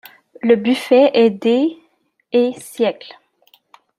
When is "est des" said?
1.13-1.77